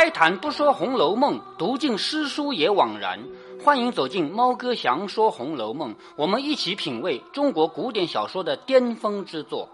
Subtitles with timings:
[0.00, 3.22] 开坛不说《红楼梦》，读尽诗书也枉然。
[3.62, 9.68] 欢迎走进猫哥祥说《红楼梦》，我们一起品味中国古典小说的巅峰之作。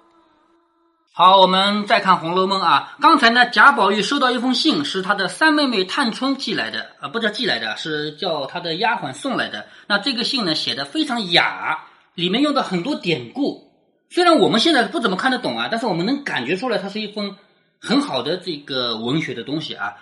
[1.12, 2.96] 好，我们再看《红楼梦》啊。
[3.00, 9.68] 刚才呢，贾宝玉收到一封信，是他的三妹妹探春寄来的，啊，不叫寄来的，是叫他的丫鬟送来的。
[9.86, 11.84] 那这个信呢，写的非常雅，
[12.16, 13.70] 里面用的很多典故。
[14.10, 17.36] 虽然我们现在不怎么看得懂啊，但是我们能感觉出来，它是一封。
[17.78, 19.92] 很好的这个文学的东西啊，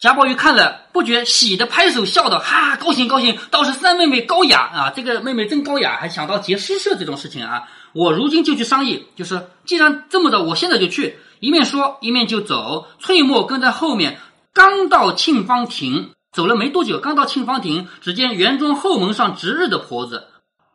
[0.00, 4.90] 贾宝玉看了不觉喜的拍手笑道：“哈，高兴高兴，倒是三妹妹高雅啊！
[4.94, 7.68] 这个妹妹真高雅，还想到结诗社这种事情啊！
[7.94, 14.18] 我如今就去商议，就是既然这么着，我现在就去。”一面说一面就走，翠墨跟在后面。
[14.52, 20.28] 刚到沁芳亭，走了没多久，刚到沁芳亭，只见园中后门上值日的婆子。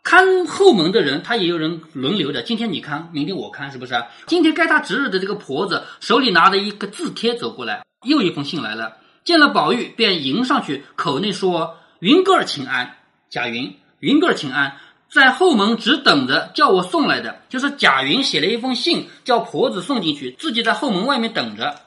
[0.03, 2.41] 看后门的人，他也有人轮流的。
[2.41, 4.03] 今天你看，明天我看，是不是？
[4.27, 8.97] 今天该他值日的这个婆子手里拿着一个字帖走过来，又一封信来了。
[9.29, 12.95] 见了宝玉，便迎上去，口内说：“云哥儿请安。”
[13.29, 14.77] 贾云，云哥儿请安，
[15.07, 17.43] 在后门只等着叫我送来的。
[17.47, 21.79] 就是贾云写了一封信，叫婆子送进去，自己在后门外面等着。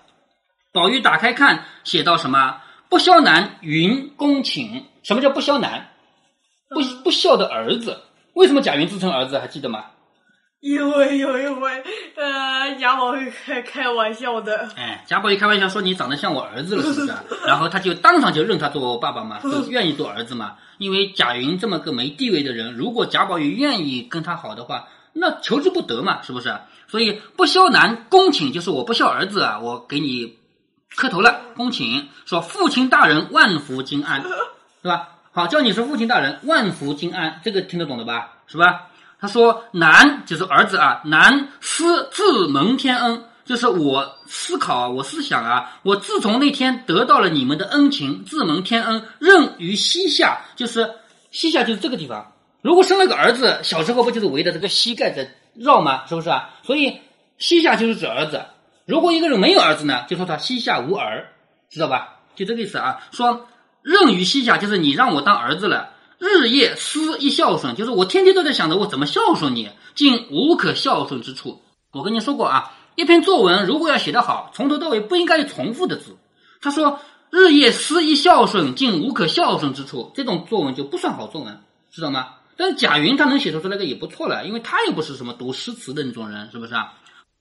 [0.72, 2.60] 宝玉打开看，写到什么？
[2.88, 4.84] 不肖男云恭请。
[5.02, 5.88] 什么叫不肖男？
[6.68, 8.02] 不不孝的儿子。
[8.34, 9.36] 为什么贾云自称儿子？
[9.40, 9.86] 还记得吗？
[10.62, 11.82] 因为有一回，
[12.14, 14.68] 呃，贾宝玉开开玩笑的。
[14.77, 17.12] 哎，贾宝玉开玩笑说你长得像我儿子了，是不是？
[17.44, 20.55] 然后他就当场就认他做爸爸嘛， 就愿意做儿子嘛。
[20.78, 26.55] 因为贾云这么个没地位的人，如果贾宝玉愿意跟他好的话，那求之不得嘛，是不是？
[26.86, 30.38] 所以不孝男恭请，就是我不孝儿子啊，我给你
[30.94, 34.22] 磕头了，恭请说父亲大人万福金安，
[34.80, 35.08] 是吧？
[35.33, 38.34] 好，叫你是父亲大人，万福金安，这个听得懂的吧？
[38.46, 38.90] 是吧？
[39.22, 50.90] 他说：“男就是儿子啊，男思自蒙天恩，就是我思考啊，我思想啊，我自从那天得到了你们的恩情，自蒙天恩，任于膝下，就是
[51.30, 52.32] 膝下就是这个地方。
[52.62, 56.05] 如果生了个儿子，小时候不就是围着这个膝盖在绕吗？
[56.08, 56.50] 是不是啊？
[56.64, 56.98] 所以
[57.38, 58.44] 膝下就是指儿子。
[58.84, 61.28] 如果一个人没有儿子呢，就说他膝下无儿，
[61.70, 62.16] 知道吧？
[62.34, 62.98] 就这个意思啊。
[63.12, 63.46] 说。”
[63.84, 65.90] 任于膝下，就是你让我当儿子了。
[66.22, 71.60] 日夜思一孝顺，就是我天天都在想着我怎么孝顺你，竟无可孝顺之处。
[71.92, 76.16] 我跟你说过啊，一篇作文如果要写得好，从头到尾不应该有重复的字。
[76.61, 77.00] 他说
[77.30, 82.34] 日夜思一孝顺，竟无可孝顺之处，这种作文就不算好作文，知道吗？
[82.56, 86.92] 但是贾云他能写出来个也不错了，因为他又不是什么读诗词的那种人，是不是啊？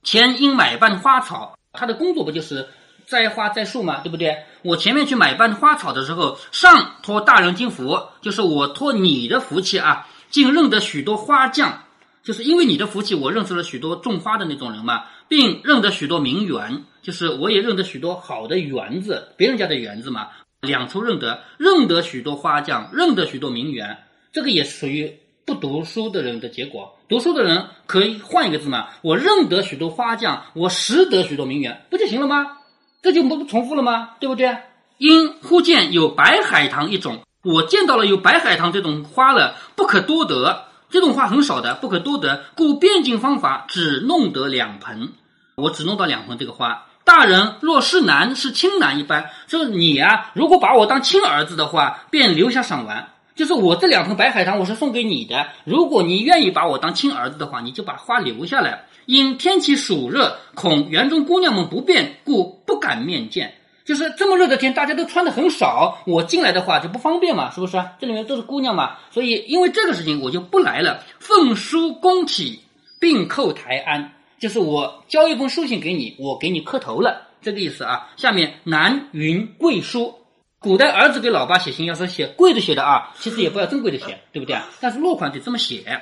[0.02, 2.68] 前因买办花草，他的工作不就是？
[3.12, 4.34] 栽花栽树嘛，对不对？
[4.62, 11.84] 我前面去买办花草的时候，上托大人金福，就是我托你的福气啊，竟认得许多花匠，
[12.22, 20.28] 就是因为你的福气，我认识了许多种花的那种人嘛，并认得许多名园，就是我也认得许多好的园子，别人家的园子嘛，
[20.62, 23.98] 两处认得，认得许多花匠，认得许多名园，
[24.32, 26.96] 这个也属于不读书的人的结果。
[27.10, 32.58] 读书的人可以换一个字嘛，我认得许多花匠，我识得许多名园，不就行了吗？
[33.02, 34.10] 这就不重复了吗？
[34.20, 34.56] 对不对？
[34.98, 40.66] 因忽见有白海棠一种，我见到了有白海棠这种花了，不可多得。
[40.88, 45.14] 这种花很少的，不可多得，故变尽方法，只弄得两盆。
[45.56, 46.86] 我只弄到两盆这个花。
[47.04, 53.08] 大人若是男是亲男一般，就是你啊，如果把我当亲儿子的话，便留下赏玩。
[53.34, 55.48] 就是我这两盆白海棠，我是送给你的。
[55.64, 58.84] 如果你愿意把我当亲儿子的话，你就把花留下来。
[59.06, 63.54] 因天气暑热，恐园中姑娘们不便，故不敢面见。
[63.84, 67.82] 就是这么热的天，大家都穿的很少，我进来的话就不方便嘛，是不是？
[67.98, 71.02] 这里面都是姑娘嘛，所以因为这个事情，我就不来了。
[71.18, 72.60] 奉书恭体，
[73.00, 78.10] 并叩台安，就是我交一封书信给你，我给你磕头了，这个意思啊。
[78.16, 80.14] 下面南云贵书，
[80.62, 84.64] 古代儿子给老爸写信，要是写跪着写的啊，其实也不要正跪着写，对不对啊？
[84.80, 86.00] 但是落款得这么写。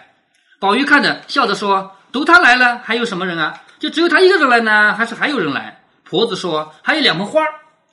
[0.58, 1.92] 宝玉看着，笑着说。
[2.12, 3.62] 读他来了，还有什么人啊？
[3.78, 5.80] 就只有他一个人来呢，还是还有人来？
[6.02, 7.40] 婆子说还有两盆花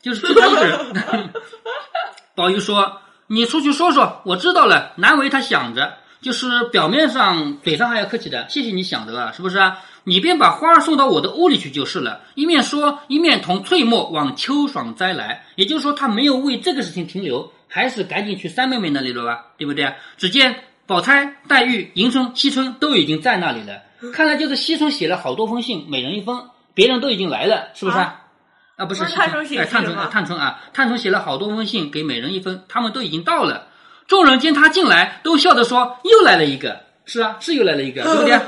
[0.01, 1.29] 就是就他一个人。
[2.33, 4.93] 宝玉说：“你出去说说，我知道了。
[4.95, 9.77] 难为他想着，就是表面上嘴上还要客气的，谢谢你想的啊，是不是啊？
[10.07, 12.21] 你便把花儿送到我的屋里去就是了。
[12.33, 15.43] 一面说，一面同翠墨往秋爽斋来。
[15.55, 19.47] 也就是说，他没有为这个事情停留，还是赶紧去三妹妹那里了吧？
[19.57, 19.93] 对不对？
[20.17, 23.81] 只见宝钗、黛玉、迎春、惜春都已经在那里了。”
[24.13, 27.97] 看来就是惜春写了好多封信，每人一封，别人都已经来了，是不是？
[27.97, 33.67] 啊，不是探春写哎，探春啊，探春啊，探春写了好多封信，给每人一封，他们都已经到了。
[34.07, 38.39] 众人见他进来，都笑着说：“又来了一个。”是啊，是又来了一个，对不对？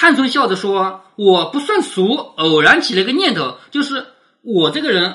[0.00, 4.06] 探春笑着说：“我不算俗，偶然起了个念头，就是
[4.42, 5.12] 我这个人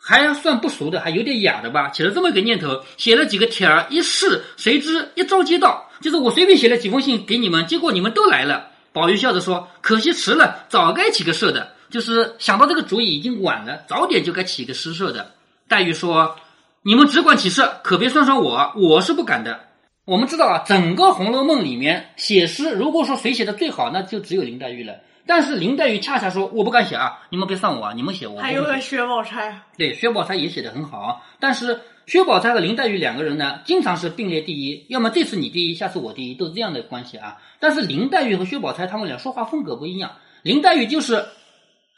[0.00, 8.68] 还算不俗的，还有点雅的吧，起了这么一个念头，写了几个帖儿，一试，谁知一招接到，就是我随便写了几封信给你们，结果你们都来了。
[8.94, 11.74] 宝玉笑着说：“可惜迟了，早该起个社的。
[11.90, 15.32] 就是想到这个主意已经晚了，早点就该起个诗社的。”
[15.68, 16.34] 黛玉说
[16.80, 19.60] ：“你们只管起社，可别算上我，我是不敢的。
[20.06, 24.96] 我们知道啊，整个《红楼梦》里面写诗，如果说谁写的最好，那就只有林黛玉了。
[25.26, 28.38] 但是林黛玉恰恰说：我不敢写啊，你们别算我啊，你们写我。
[28.38, 37.38] 还有个薛宝钗，对，薛宝钗也写的很好，但是薛宝钗和林黛玉两个人呢，经常是并列第一，要么这次你第一，下次我第一，都是这样的关系啊。
[37.58, 40.10] 但是林黛玉和薛宝钗他们俩说话风格不一样，
[40.42, 41.24] 林黛玉就是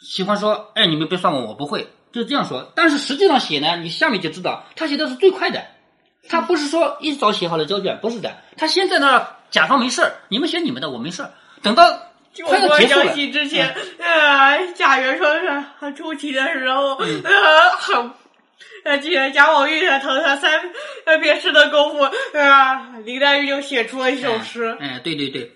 [0.00, 2.70] 喜欢说，哎，你们别算我，我不会，就这样说。
[2.76, 5.66] 但是实际上写呢，你下面就知道，他写的是最快的，
[6.28, 11.30] 他不是说一早写好了交卷，不是的，他先在那儿假装没事儿，你们写你们的，我没事儿，
[11.62, 11.84] 等到
[12.32, 18.10] 就快要我结束了想，起之前，呃，贾元说是他出题的时候，嗯呃，很。
[18.84, 20.70] 呃，记得贾宝玉他头他三
[21.06, 24.76] 呃遍诗的功夫，呃，林黛玉就写出了一首诗。
[24.78, 25.50] 哎，对对对，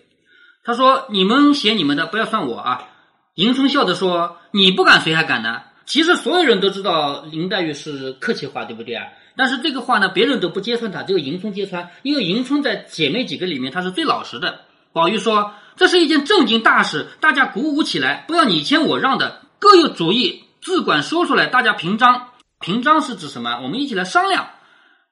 [0.64, 2.88] 他说你们写你们的，不要算我啊。
[3.36, 9.06] 迎春笑着说：“你不敢，谁还敢呢？”其实所有人都知道林黛玉是客气话，对不对啊？
[9.40, 14.60] 但是这个话呢，别人都不揭穿他，只有迎春揭穿，因为迎春在姐妹几个里面她是最老实的。
[14.92, 22.26] 宝玉说：“这是一件正经大事，大家鼓舞起来，不要你谦我让的，各有主意，自管说出来，大家评章。
[22.60, 23.60] 评章是指什么？
[23.62, 24.50] 我们一起来商量。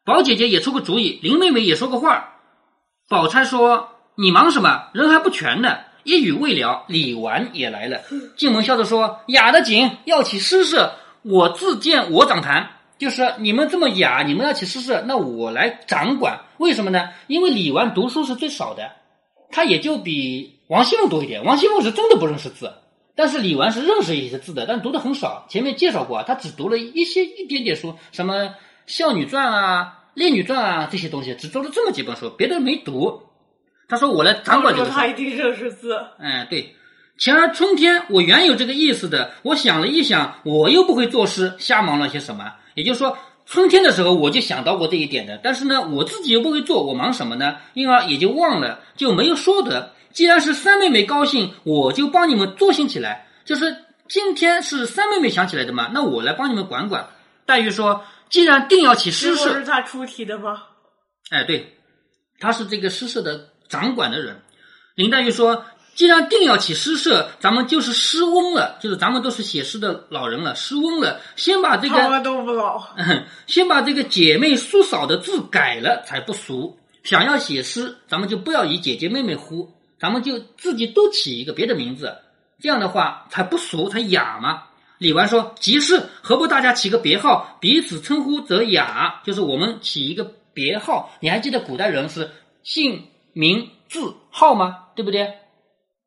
[0.04, 2.34] 宝姐姐也出个主意，林妹妹也说个话。
[3.08, 4.90] 宝钗说：“你忙什么？
[4.92, 8.02] 人还不全呢。”一语未了，李纨也来了。
[8.36, 12.72] 进门笑着说：“雅的紧，要起诗社，我自荐我掌坛。
[12.98, 16.40] 就是你们这么雅，你们要起诗社，那我来掌管。
[16.58, 17.10] 为什么呢？
[17.28, 18.90] 因为李纨读书是最少的，
[19.50, 21.44] 他也就比王熙凤多一点。
[21.44, 22.72] 王熙凤是真的不认识字，
[23.14, 25.46] 但是李纨是认识一些字的，但读的很少。
[25.48, 28.34] 前面介绍过啊，他只读了一些一点点书，什么
[28.86, 29.82] 《孝女传》啊、
[30.14, 33.22] 《烈女传》啊这些东西，只读了这么几本书，别的没读。
[33.88, 35.96] 他说：“我来掌管这个事。”他一定认识字。
[36.18, 36.74] 哎，对，
[37.16, 42.52] 前儿春天我原有这个意思的，我想了一想，我又不会作诗，瞎忙了些什么？
[42.78, 47.56] 也就是说，春天的时候我就想到过这一点的，但是呢，我自己又不会做，我忙什么呢？
[47.74, 49.92] 因而也就忘了，就没有说的。
[50.12, 53.26] 既然是三妹妹高兴，我就帮你们作兴起来。
[53.44, 53.76] 就是
[54.08, 57.08] 今天是三妹妹想起来的嘛，那我来帮你们管管。
[57.46, 60.62] 黛玉说：“既然定要起诗社，是他出题的吗？
[61.30, 61.76] 哎，对，
[62.38, 64.40] 他是这个诗社的掌管的人。
[64.94, 65.64] 林黛玉说
[65.98, 71.20] ：“既然定要起诗社，咱们就是诗翁了，就是咱们都是写诗的老人了，诗翁了。
[71.34, 72.80] 先把这个，他们都不老。
[73.48, 76.78] 先把这个姐妹叔嫂的字改了，才不俗。
[77.02, 82.16] 想要写诗，咱们就不要以姐姐妹妹呼，咱们就自己都起一个别的名字，
[82.60, 84.62] 这样的话才不俗，才雅嘛。”
[84.98, 89.20] 李纨说：“即是，何不大家起个别号，彼此称呼则雅？
[89.24, 91.10] 就是我们起一个别号。
[91.18, 92.30] 你还记得古代人是
[92.62, 94.84] 姓名字号吗？
[94.94, 95.34] 对不对？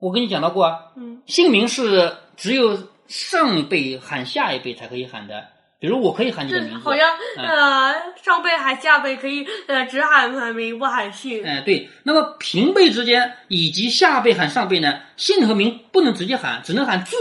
[0.02, 0.80] 我跟你讲到过啊。
[0.98, 2.78] 嗯，姓名是只有
[3.08, 5.46] 上一辈喊下一辈才可以喊的。
[5.80, 11.44] 比如我可以喊你的名字，好像嗯呃上辈喊下辈可以呃只喊名不喊姓。
[11.44, 11.90] 哎，对。
[12.04, 17.16] 那么平辈之间以及下辈喊上辈呢，姓和名不能直接喊，只能喊字，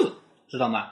[0.50, 0.90] 知道吗？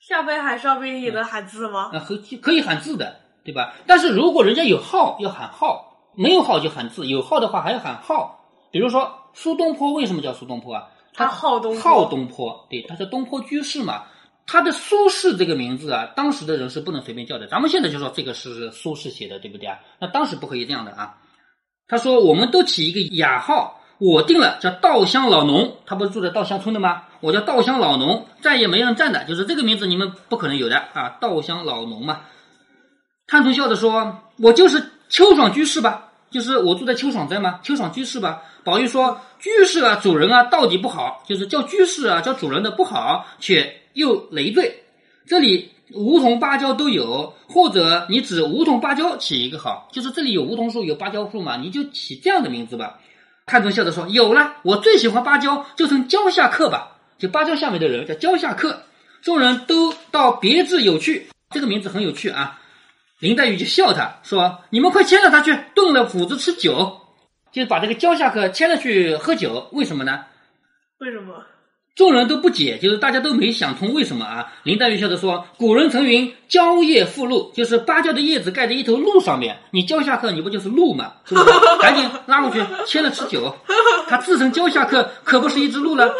[0.00, 1.90] 下辈喊上辈也能喊字吗？
[1.94, 3.72] 啊，和可以喊字的，对吧？
[3.86, 7.06] 但是如果人家有号，要喊号；没有号就喊字。
[7.06, 8.44] 有号的话还要喊号。
[8.70, 10.88] 比如说苏东坡为什么叫苏东坡啊？
[11.20, 14.02] 他好东坡号东坡，对，他是东坡居士嘛。
[14.46, 17.46] 他的苏轼这个名字啊，当时的人是不能随便叫的。
[17.46, 19.78] 咱们现在就说这个是苏轼写的，对不对啊？
[20.00, 21.14] 那当时不可以这样的啊。
[21.86, 27.04] 他说我们都起一个雅号，我定了叫稻香老农，他不是住在稻香村的吗？
[27.20, 32.22] 我叫稻香老农，再也没人占的，就是这个名字你们不可能有的啊，稻香老农嘛。
[33.28, 44.82] 探春笑着说：“我就是秋爽居士吧，就是我住在秋爽斋嘛，秋爽居士吧。”宝玉说：“居士啊，主人啊，到底不好，就是叫居士啊，叫主人的不好，且又累赘。
[45.26, 52.98] 这里梧桐芭蕉都有，或者你指梧桐芭蕉起一个好，就是这里有梧桐树有芭蕉树嘛，你就起这样的名字吧。”
[53.46, 58.82] 探春笑着说：“有了，我最喜欢芭蕉，就称蕉下客吧，就芭蕉下面的人叫蕉下客。
[59.22, 62.60] 众人都道别致有趣，这个名字很有趣啊。”
[63.18, 66.99] 林黛玉就笑他说：“你们快牵着他去，炖了斧子吃酒，
[67.52, 69.68] 就是把这个蕉下客牵了去喝酒。
[69.72, 70.20] 为什么呢？
[70.98, 71.44] 为什么？
[71.96, 74.52] 众人都不解，就是大家都没想通为什么啊。
[74.62, 81.14] 林黛玉笑着说：“古人曾云，蕉叶覆露，就是芭蕉的叶子盖在一头鹿上面，你蕉下客，你不就是鹿吗？
[81.26, 81.50] 是不是？
[81.80, 83.54] 赶紧拉过去牵了吃酒。
[84.08, 86.14] 他自称蕉下客，可不是一只鹿了。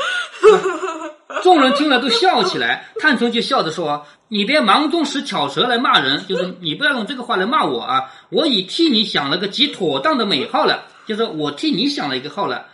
[1.42, 8.10] 众人听了都笑起来，探春就笑着说：“你别忙中使巧舌来骂人，就是你不要用这个话来骂我啊！
[8.30, 12.68] 我已替你想了个极妥当的美号了，就是我替你想了一个号了。”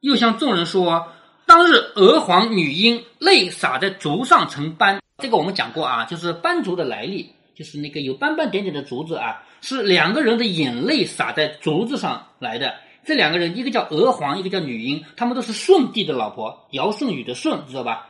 [0.00, 1.08] 又向众人说
[1.46, 12.74] ：“当日娥皇女英泪洒在竹上成斑，这个我们讲过啊，就是斑竹的来历，就是那个有斑斑点点的竹子啊，是两个人的眼泪洒在竹子上来的。”
[13.06, 18.06] 这两个人，一个叫娥皇，一个叫女英，他们都是舜帝的老婆，尧舜禹的舜，知道吧？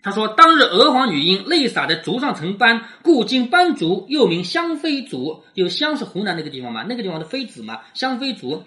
[0.00, 5.42] 他说：“当日娥皇女英泪洒在竹上成斑，故今斑竹又名香妃竹。
[5.54, 8.62] 就香是湖南那个地方嘛，那个地方的妃子嘛，香妃竹。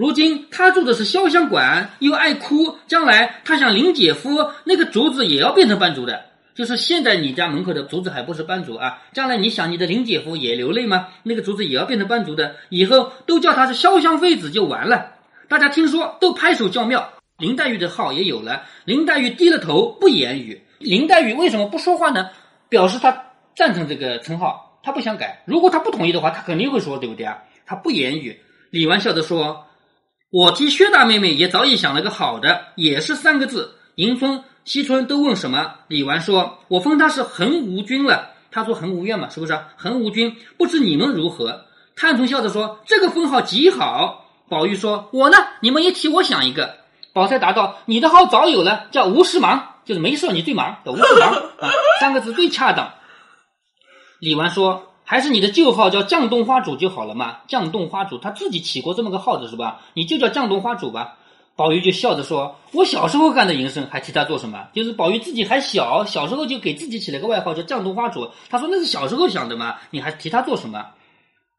[0.00, 6.24] 如今他住的是潇湘馆，又爱哭，将来他想林姐夫，那个竹子也要变成斑竹的。
[6.54, 11.08] 就是现在你家门口的竹子还不是斑竹啊，将来你想你的林姐夫也流泪吗？
[11.22, 15.16] 那个竹子也要变成斑竹的，以后都叫他是潇湘妃子就完了。”
[15.48, 18.62] 大家听说都拍手叫妙，林黛玉的号也有了。
[18.86, 20.62] 林黛玉低了头不言语。
[20.78, 22.30] 林黛玉为什么不说话呢？
[22.70, 23.22] 表示她
[23.54, 25.42] 赞成这个称号，她不想改。
[25.44, 27.36] 如果她不同意的话，她肯定会说，对不对啊？
[27.66, 28.40] 她不言语。
[28.70, 29.66] 李纨笑着说
[30.30, 33.74] ：“我替薛大妹妹也早已想了个好的，也是三个字。
[33.96, 35.74] 迎春、惜春都问什么？
[35.88, 38.30] 李纨说：我封她是恒无君了。
[38.52, 39.58] 她说恒无怨嘛，是不是？
[39.76, 41.66] 恒无君，不知你们如何？
[41.96, 45.36] 探春笑着说：这个封号极好。”宝玉说：“我呢？
[45.60, 46.76] 你们也替我想一个。”
[47.12, 51.70] 宝钗答道：“你的号早有了，叫无事忙，就是没事你最忙，叫无事忙啊，
[52.00, 52.92] 三个字最恰当。”
[54.20, 57.38] 李纨说：“还是你的旧号叫绛洞花主就好了嘛。
[57.48, 59.80] 绛洞花主他自己起过这么个号子是吧？
[59.92, 61.16] 你就叫绛洞花主吧。”
[61.58, 64.68] 宝玉就笑着说：“我小时候干的营生，还提他做什么？
[64.72, 68.30] 就是宝玉自己还小，小时候就给自己起了个外号叫绛洞花主。
[68.48, 70.86] 他说那是小时候想的嘛，你还提他做什么？”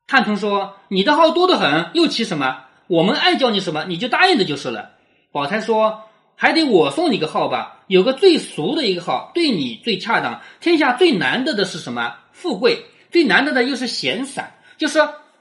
[0.08, 4.92] 探春说：“你的号多得很，又起什么？”我们爱叫你什么，你就答应的就是了。
[5.34, 6.04] 宝钗说
[6.38, 10.40] ：“还得我送你个号吧，有个最俗的一个号，对你最恰当。
[10.62, 12.16] 天下最难得的是什么？
[12.32, 12.86] 富贵。
[13.12, 14.56] 最难得的又是闲散。
[14.78, 15.00] 就是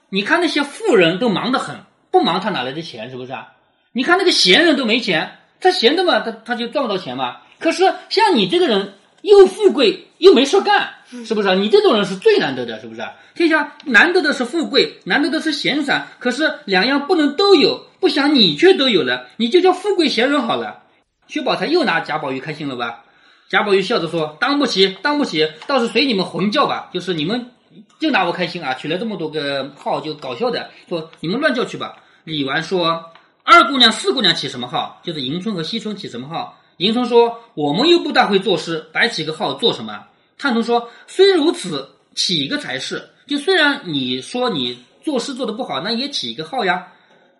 [0.09, 1.77] 你看那些富人都忙得很，
[2.11, 3.09] 不忙他哪来的钱？
[3.09, 3.53] 是不是啊？
[3.93, 7.37] 你看那个闲人都没钱，他闲的嘛，他他就赚不到钱嘛。
[7.59, 11.55] 可是像你这个人，又富贵又没事干。”是不是啊？
[11.55, 13.01] 你这种人是最难得的，是不是？
[13.35, 20.83] 天下难得的是富贵，难得的是闲散，可是两样不能都有，不想你却都有了，你就叫富贵闲人好了。
[21.27, 23.03] 薛宝钗又拿贾宝玉开心了吧？
[23.49, 26.89] 贾宝玉笑着说：“当不起，当不起，倒是随你们混叫吧。
[26.93, 27.51] 就是你们
[27.99, 33.03] 就拿我开心啊，取了这么多个号就搞笑的，说你们乱叫去吧。”李纨说
[33.43, 35.01] ：“二姑娘、四姑娘起什么号？
[35.03, 40.05] 就是迎春和惜春起什么号？”迎春说：“我们又不大会作诗，白起个号做什么？”
[40.37, 43.09] 探春说：“虽如此，起一个才是。
[43.27, 46.87] 就虽然你说你作诗做的不好，那也起一个号呀。”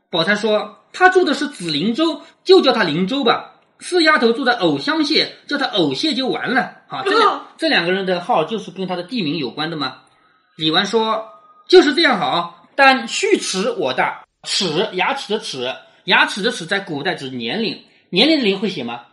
[0.10, 3.56] 宝钗说：“他住的是紫菱洲，就叫他菱洲吧。
[3.80, 6.72] 四丫头住在藕香榭，叫他藕榭就完了。
[6.88, 9.98] 好，这两这两个人的号就是跟他的地名有关的吗？”
[10.58, 11.28] 李纨说
[11.68, 15.74] ：“就是这样好，但续齿我大，齿牙齿的齿，
[16.06, 19.06] 牙齿的齿在古代指年龄，年龄的龄会写吗？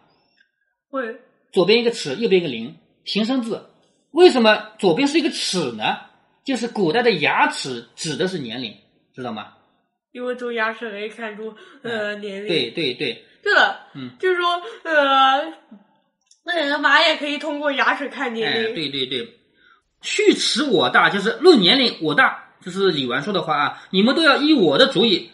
[0.91, 1.21] 会，
[1.53, 3.71] 左边一个齿，右边一个零，形声字。”
[4.13, 5.99] 为什么左边是一个齿呢？
[6.45, 8.75] 就是古代的牙齿指的是年龄，
[9.15, 9.55] 知道吗？
[10.13, 12.49] 因为从牙齿可以看出呃年龄。
[12.49, 13.25] 对对对。
[13.41, 15.53] 对了，嗯，就是说呃，
[16.45, 18.75] 那个马也可以通过牙齿看年龄。
[18.75, 19.38] 对对对，
[20.01, 23.83] 去持我大，就是论年龄我大，这是李纨说的话啊。
[23.91, 25.31] 你们都要依我的主意。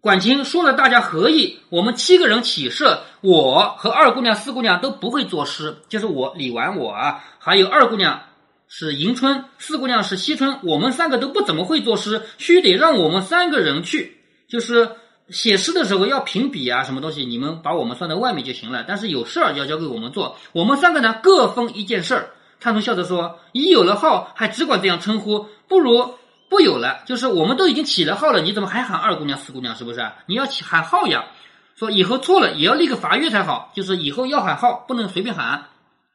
[0.00, 2.84] 管清说了，大家合意，我们七个人起誓，
[3.20, 8.22] 我和二姑娘、四姑娘都不会作诗，就是我李纨我啊，还有二姑娘
[8.68, 14.88] 是迎春，四姑娘是惜春，我们三个都不怎么会作诗，须得让我们三个人去，就是
[15.30, 22.30] 写诗的时候要评比啊，什么东西，你们把我们算在外面就行了，但是有事儿要交给我们做，我们三个呢各分一件事儿。
[22.60, 26.14] 探春笑着说：“已有了号，还只管这样称呼，不如。”
[26.50, 29.76] 不有了，就是我们都已经起了号了，你怎么还喊二姑娘、四姑娘？
[29.76, 30.00] 是不是？
[30.24, 31.26] 你要起喊号呀！
[31.76, 35.66] 说以后错了也要立个法约才好，就是以后要喊号，不能随便喊。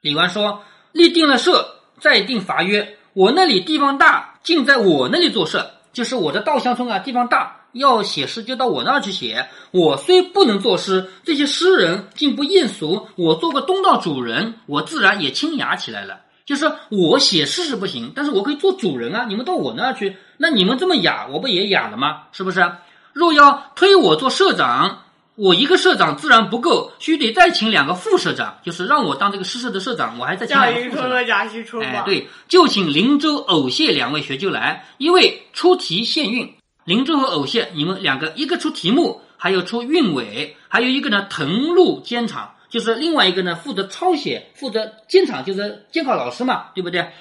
[0.01, 2.97] 李纨说：“立定了社，再定法约。
[3.13, 9.47] 我那里地方大，尽在我那里做社，就是我的稻香村啊，地方大，要写诗就到我那儿去写。
[9.69, 19.25] 我虽不能作诗，这些诗人竟不厌俗，我做个东道主人，我自然也清雅起来了。”就是我写诗是不行，但是我可以做主人啊！
[19.27, 22.23] 你们到我那儿去，那你们这么雅，我不也雅了吗？
[22.33, 22.69] 是不是？
[23.13, 25.03] 若要推我做社长，
[25.35, 31.25] 我一个社长自然不够，须得再请两个副社长，就是让我当这个诗社的社长，我还在请两个副社长。
[31.25, 42.50] 贾雨村哎，对，就请林州、藕谢两位学究来，因为出题限韵，林州和藕谢，你们两个一个出题目，还有出韵尾，还有一个呢誊录监场。
[42.74, 47.12] 就是另外一个呢负责抄写，负责监场，就是监考老师嘛，对不对？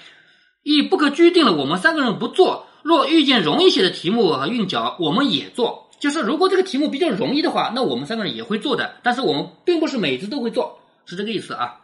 [0.62, 2.66] 亦不可拘定了，我们三个人不做。
[2.82, 5.90] 若遇见容易写的题目和韵脚，我们也做。
[6.00, 8.94] 就是如果这个题目比较容易的话，那我们三个人也会做的。
[9.02, 11.80] 但是我们并不是每次都会做，是这个意思啊。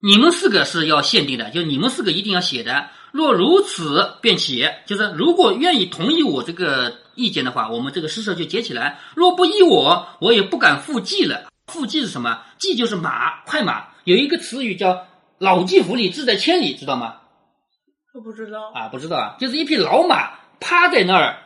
[0.00, 2.88] 你们四个是要限定的，就你们四个一定要写的。
[3.12, 11.51] 若如此便起，就是如果愿意同意我这个意见的话，我们这个诗社就结起来；若不依我，我也不敢复记了。
[11.66, 12.42] 复记是什么？
[12.58, 13.88] 记就是马，快马。
[14.04, 15.06] 有一个词语叫
[15.38, 17.16] “老骥伏枥，志在千里”，知道吗？
[18.14, 21.38] 我不知道啊，不知道啊，就是一匹老马趴在那儿，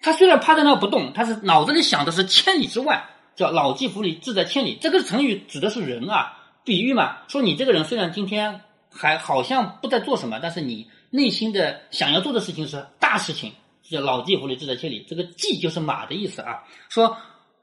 [0.00, 3.04] 它虽然趴在那儿不动，他是脑子里想的是千里之外，
[3.34, 4.78] 叫“老骥伏枥，志在千里”。
[4.80, 15.04] 这个成语指的是人啊，比喻嘛，说你这个人虽然今天还好像不在做什么，但是你内心的想要做的事情是大事情，叫“老骥伏枥，志在千里”。
[15.10, 16.62] 这个“骥”就是马的意思啊。
[16.88, 17.16] 说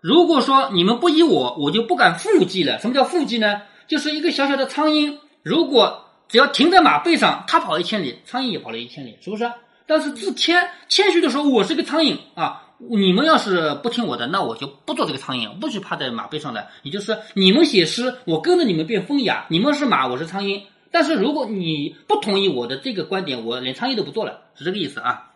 [0.03, 2.77] 如果说你们不依我，我就不敢复记了。
[2.79, 3.61] 什么叫复记呢？
[3.87, 9.49] 就是一个小小的苍蝇，如果只要停在马背上，它跑一千里，苍蝇也跑了一千里，是不是？
[9.87, 12.63] 但是自谦谦虚的说，我是个苍蝇啊！
[12.89, 16.67] 你们要是不听我的，那我就不做这个苍蝇，不许趴在马背上的。
[16.81, 19.45] 也就是你们写诗，我跟着你们变风雅。
[19.47, 20.63] 你们是马，我是苍蝇。
[20.91, 25.29] 但是如果你不同意我的这个观点，我连苍蝇都不做了，是这个意思啊。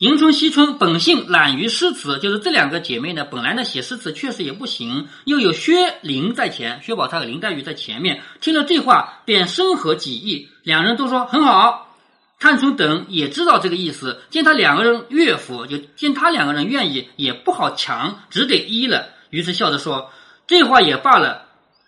[0.00, 11.98] 迎春、惜春本性懒于诗词，就是这两个姐妹呢，本来呢写诗词确实也不行，又有薛林在前，薛宝钗和林黛玉在前面，听了这话便深合己意，两人都说很好。
[12.38, 19.08] 探春等也知道这个意思，见他两个人乐府，就见他两个人愿意，也不好强，只得依了。
[19.28, 20.10] 于是笑着说
[20.48, 21.42] ：“这话也罢了，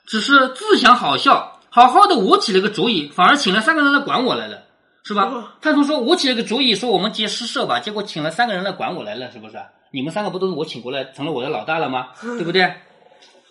[0.04, 4.64] 只是自想好笑，好好的我起了个主意，反而请了三个人来管我来了。”
[5.04, 5.54] 是吧？
[5.60, 7.80] 探春说：“我起了个主意，说我们结诗社吧。
[7.80, 9.56] 结果请了三个人来管我来了，是不是？
[9.90, 12.10] 你们三个不都是我请过来，成了我的老大了吗？
[12.20, 12.72] 对不对？”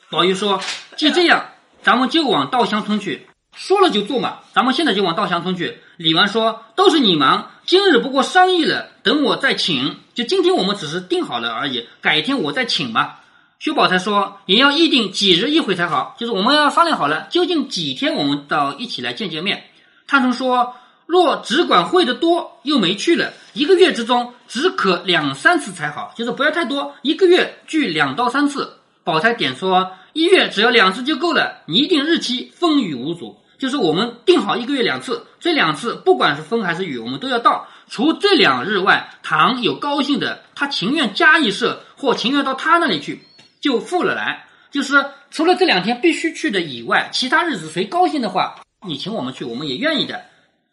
[0.09, 0.61] 宝玉说
[0.95, 1.47] ：“既这样，
[1.83, 3.27] 咱们就往稻香村去。
[3.53, 9.97] 说了就做嘛，咱们现在就往稻香村去。”李纨说：“都是你忙，今日不过商议了，等我再请。
[10.13, 13.23] 就今天我们只是定好了而已，改天我再请吧。”
[13.59, 19.65] 薛宝钗说：“也要议定几日一回才好，就是我们要商量好了，究竟几天我们到一起来见见面。”
[20.07, 20.75] 探春说。
[21.11, 28.77] 若只管会的多，又没去了，一个月之中只可两三次才好，就是不要太多，一个月聚两到三次。
[29.03, 33.37] 宝钗点说，一月只要两次就够了，你一定日期，风雨无阻。
[33.57, 37.67] 就是我们定好一个月两次，这两次不管是风还是雨，我们都要到。
[37.89, 43.21] 除这两日外，唐有高兴的，他情愿加一社，或情愿到他那里去，
[43.59, 44.45] 就赴了来。
[44.71, 50.23] 就是除了这两天必须去的以外，其他日子谁高兴的话，你请我们去，我们也愿意的。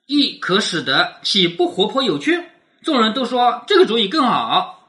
[0.08, 2.42] 亦可使得，其不活泼有趣？
[2.82, 4.88] 众人都说这个主意更好。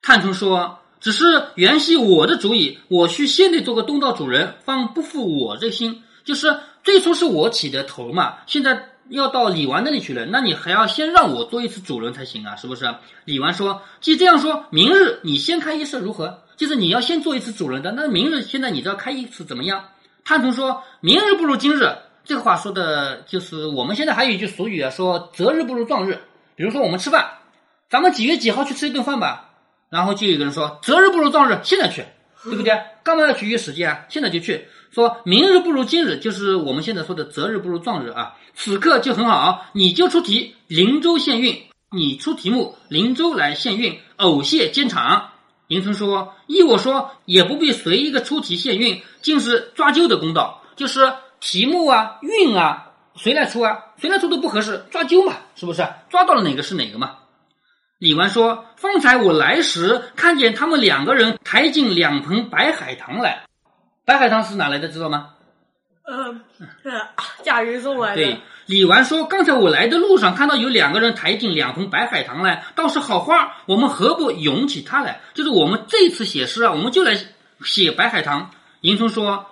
[0.00, 6.04] 探春说：“只是原系我的主意，我须先得做个东道主人，方不负我这心。
[6.24, 12.94] 就是最初是我起的头嘛，现在要到李纨那里去了，那你还要先让我做一次主人才行啊，是不是？”
[13.26, 16.44] 李纨说：“既这样说，明日你先开一次如何？
[16.56, 19.84] 就是你要先做一次主人的，那明日现在你知道开一次怎么样？”
[20.24, 21.90] 探春说：“明日不如今日。”
[22.24, 26.18] 这个话说的就是我们现在还有一句俗语啊，说择日不如撞日。
[26.56, 27.26] 比如说我们吃饭，
[27.90, 29.50] 咱们几月几号去吃一顿饭吧？
[29.90, 32.04] 然后就有个人说择日不如撞日，现在去，
[32.44, 32.72] 对不对？
[33.02, 34.06] 干嘛要去约时间啊？
[34.08, 34.68] 现在就去。
[34.90, 38.36] 说明日不如今日，就是我们现在说的择日不如撞日啊。
[38.54, 41.60] 此刻就很好，你就出题，灵州献韵，
[41.90, 45.30] 你出题目，灵州来献韵，偶谢监场。
[45.66, 51.12] 迎春说：依我说，也不必随一个出题献韵，竟是抓阄的公道，就是。
[51.44, 53.78] 题目啊，韵啊，谁来出啊？
[53.98, 55.86] 谁来出都不合适，抓阄嘛，是不是？
[56.08, 57.16] 抓到了哪个是哪个嘛？
[57.98, 63.44] 李纨说：“方才我来时，看见他们两个人抬进两盆白海棠来。
[64.06, 64.88] 白海棠是哪来的？
[64.88, 65.32] 知道吗？”
[66.08, 66.40] 嗯，
[67.42, 68.22] 贾云送来的。
[68.22, 73.56] 对，李纨说：“刚才我来的路上，看到有两个人抬进两盆白海棠来，倒是好花。
[73.66, 75.20] 我们何不咏起它来？
[75.34, 77.18] 就是我们这次写诗啊，我们就来
[77.62, 79.44] 写白海棠。”迎春说：“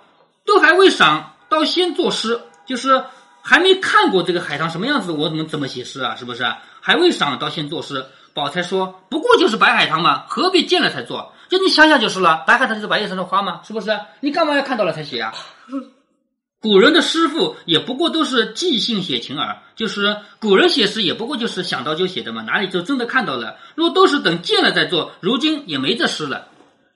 [0.43, 3.03] 都还未赏。”要先作诗，就是
[3.41, 6.15] 还没看过这个海棠什么样子，我怎么怎么写诗啊？
[6.15, 6.43] 是不是？
[6.81, 8.05] 还未赏，到先作诗。
[8.33, 11.33] 宝钗说：“不过就是白海棠嘛，何必见了才做？
[11.49, 12.43] 就你想想就是了。
[12.47, 13.91] 白海棠就是白叶上的花嘛，是不是？
[14.21, 15.33] 你干嘛要看到了才写啊？”
[16.59, 23.57] 古人的诗赋也不过都是即兴写情耳，就是古人写诗也不过就是想到就写的嘛，哪里就真的看到了？
[23.75, 26.47] 若都是等见了再做，如今也没这诗了。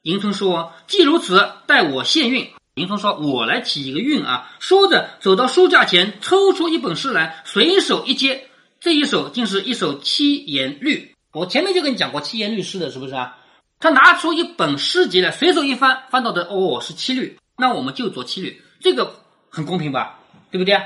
[0.03, 11.15] 迎春说：“既如此，待我献韵。”林峰说：“我来起一个韵啊！”说着，走到书架前，抽出一本诗来，随手一接，这一首竟是一首七言律。
[11.33, 13.35] 我前面就跟你讲过七言律诗的，是不是啊？
[13.79, 18.61] 他拿出一本诗集来，随手一翻，翻到的哦是七律，那我们就做七律。
[18.79, 20.19] 这个很公平吧？
[20.51, 20.79] 对不对？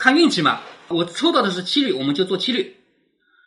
[0.00, 0.60] 看运气嘛。
[0.88, 2.76] 我抽到的是七律，我们就做七律。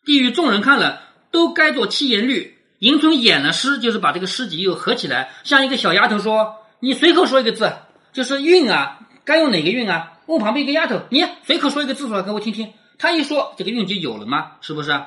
[0.06, 2.58] 地狱众人看了，都该做七言律。
[2.80, 7.74] 迎春演了诗，就是把这个诗集又合起来，像一个小丫头说：“你随口说一个字，
[8.13, 15.02] 就是韵啊，该用哪个韵啊？”问旁边一个丫头：“你随口说一个字出来给我听听。”她一说，这个韵就有了嘛，是不是？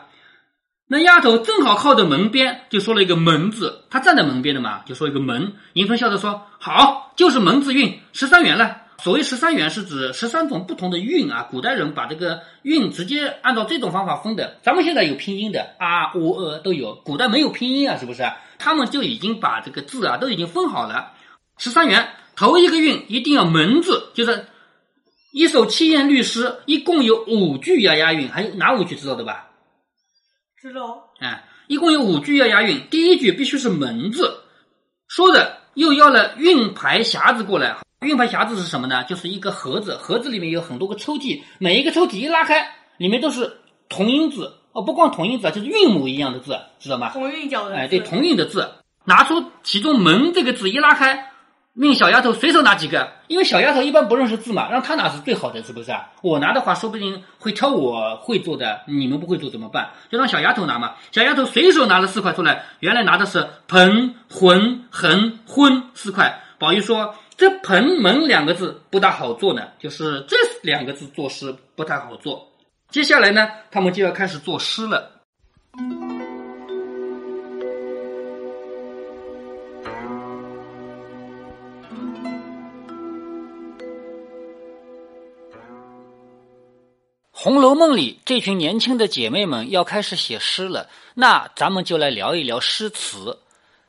[0.89, 3.85] 那丫头正好靠着门边，就说了一个“门”字。
[3.89, 5.55] 她站在门边的嘛，就说一个“门”。
[5.75, 14.59] 迎春笑着说：“好，就是门字韵，十三元了。”所谓十三元是指十三种不同的韵啊，古代人把这个韵直接按照这种方法分的。
[14.63, 18.23] 咱们现在有拼音的啊、乌、呃都有，古代没有拼音啊，是不是？
[18.59, 21.13] 他们就已经把这个字啊都已经分好了。
[21.59, 24.47] 十三元头一个韵一定要门字，就是
[25.33, 29.49] 一首七言律诗，一共有五句要押韵，还有哪五句知道的吧？
[30.61, 31.11] 知道。
[31.21, 34.41] 哎，一共有五句要押韵，第一句必须是门字，
[35.09, 37.77] 说着又要了韵牌匣子过来。
[38.01, 39.05] 韵牌匣子是什么呢？
[39.05, 47.11] 就是一个盒子，盒子里面有很多个抽屉，每一个抽屉一拉开，里面都是同音字哦，不光同音字啊，就是韵母一样的字，知道吗？
[47.11, 47.77] 同韵脚的。
[47.77, 48.69] 哎，对，同韵的字，
[49.05, 51.32] 拿出其中“门”这个字一拉开，
[51.75, 56.11] 命小丫头随手拿几个，因为小丫头一般不认识字嘛，让她拿是最好的，是不是啊？
[56.23, 59.91] 我拿的话，说不定会挑我会做的，你们不会做怎么办？
[60.11, 60.95] 就让小丫头拿嘛。
[61.11, 66.43] 小丫头随手拿了四块出来，原来拿的是“盆”“魂”“横”“昏”四块。
[66.59, 67.15] 宝玉说。
[67.35, 72.47] 这“盆门”两个字不大好做呢，就是这两个字作诗不太好做。
[72.89, 75.11] 接下来呢，他们就要开始作诗了。
[87.45, 93.41] 《红楼梦》里这群年轻的姐妹们要开始写诗了，那咱们就来聊一聊诗词。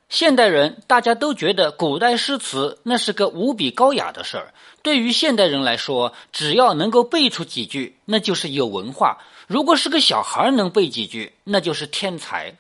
[0.10, 4.56] 现代人大家都觉得古代诗词那是个无比高雅的事儿。
[4.82, 12.56] 对于现代人来说，只要能够背出几句，那就是有文化；如果是个小孩能背几句，那就是天才。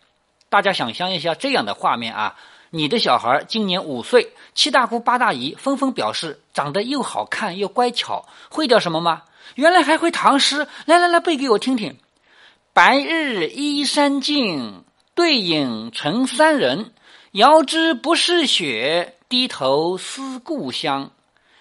[0.47, 2.35] 大家想象一下这样的画面啊：
[2.69, 9.23] 你的小孩今年五岁，七大姑八大姨纷纷表示长得又好看又乖巧，会点什么吗？
[9.55, 11.97] 原来还会唐诗，来来来，背给我听听
[12.73, 14.83] ：“白日依山尽，
[15.15, 16.93] 对影成三人。
[17.31, 21.11] 遥知不是雪，低头思故乡。”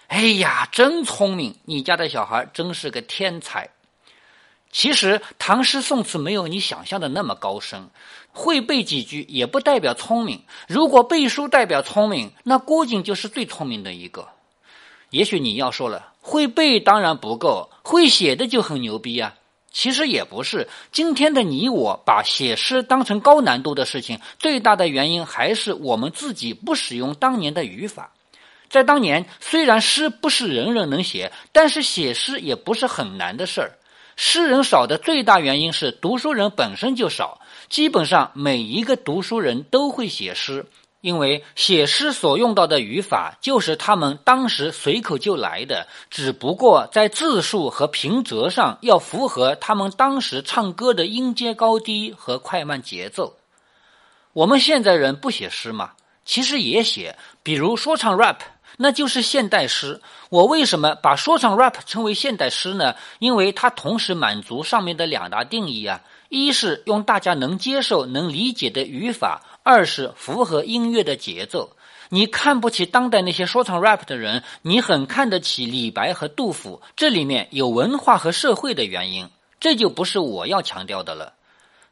[0.07, 1.55] 哎呀，真聪明！
[1.65, 3.69] 你家的小孩真是个天才。
[4.71, 7.89] 其实唐诗宋词没有你想象的那么高深，
[8.31, 10.43] 会背几句也不代表聪明。
[10.67, 14.29] 如果背书代表聪明，那郭靖就是最聪明的一个。
[15.13, 19.35] 也许你要说了，会背当然不够，会写的就很牛逼啊。
[19.71, 28.11] 其实也不是，今天的你我把写诗当成高难度的事情，最大的原因还是我们自己不使用当年的语法。
[28.71, 33.77] 在当年，虽然诗不是人人能写，但是写诗也不是很难的事儿。
[34.15, 40.65] 诗人少的最大原因是读书人本身就少，基本上每一个读书人都会写诗，
[41.03, 53.35] 因为写诗所用到的语法就是他们当时随口就来的，只不过在字数和平仄上要符合他们当时唱歌的音阶高低和快慢节奏。
[54.31, 55.91] 我们现在人不写诗吗？
[56.23, 58.37] 其实也写，比如说唱 rap。
[58.77, 60.01] 那就是现代诗。
[60.29, 62.95] 我为什么把说唱 rap 称为现代诗呢？
[63.19, 66.01] 因为它同时满足上面的两大定义啊：
[66.33, 71.69] 一是用大家能接受、能理解的语法；二是符合音乐的节奏。
[72.09, 81.33] 你看不起当代那些说唱 rap 的人，你很看得起李白和杜甫，这里面有文化和社会的原因，这就不是我要强调的了。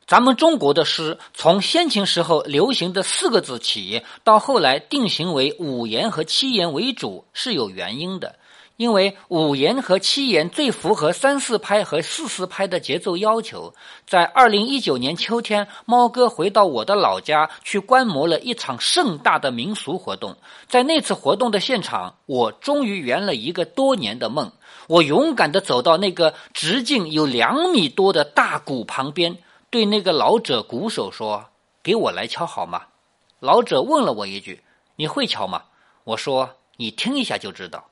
[0.08, 8.38] 咱们中国的诗，从先秦时候流行的四个字起，到后来定型为五言和七言为主，是有原因的。
[8.82, 13.76] 因为五言和七言最符合三四拍和四四拍的节奏要求。
[14.08, 20.36] 在二零一九年秋天，猫哥回到我的老家去观摩了一场盛大的民俗活动。
[20.68, 24.52] 在那次活动的现场，我终于圆了一个多年的梦。
[24.88, 29.38] 我勇敢地走到那个直径有两米多的大鼓旁边。
[29.70, 31.46] 对那个老者鼓手说
[31.84, 32.82] ：“给我来敲好吗？”
[33.40, 34.64] 老者问了我一句
[34.98, 35.66] ：“你会敲吗？”
[36.04, 37.86] 我说：“你听一下就知道。”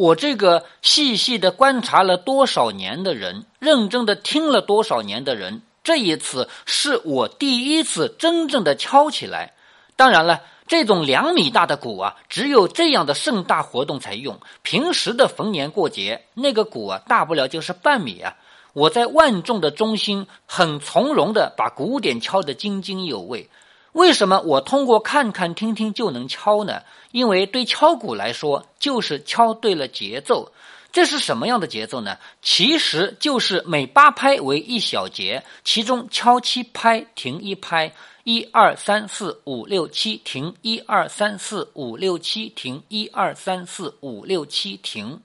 [0.00, 9.52] 我这个细细的观察了多少年的人，认真的听了多少年的人，这一次是我第一次真正的敲起来。
[9.96, 14.40] 当然了，这种两米大的鼓啊，只有这样的盛大活动才用。
[14.62, 18.36] 平时的逢年过节，那个鼓啊，大不了就是半米啊。
[18.72, 23.50] 我在万众的中心，很从容的把鼓点敲得津津有味。
[23.92, 26.82] 为什么我通过看看听听就能敲呢？
[27.10, 30.52] 因为对敲鼓来说，就是敲对了节奏。
[30.92, 32.18] 这是什么样的节奏呢？
[32.42, 37.92] 其实就是每八拍为一小节，其中敲七拍，停一拍，
[38.24, 45.20] 一二三四五六七停，一二三四五六七停，一二三四五六七停。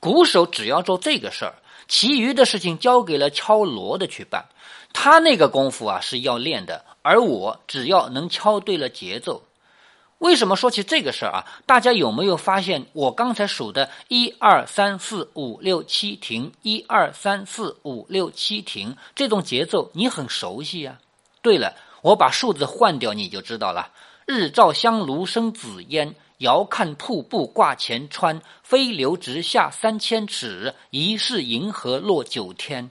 [0.00, 1.54] 鼓手只要做这个事儿，
[1.88, 4.44] 其余的事情交给了敲锣的去办。
[4.92, 9.42] 他那个功夫啊是要练的，而我只要能敲对了节奏。
[10.18, 11.44] 为什么说起这个事儿啊？
[11.66, 20.98] 大家有没有发现我刚才数的“一二三四五六七停，一二三四五六七停”这种节奏，你很熟悉呀？
[21.42, 23.90] 对了，我把数字换掉，你就知道了：
[24.24, 32.90] 日照香炉生紫烟，遥看瀑布挂前川，飞流直下三千尺，疑是银河落九天。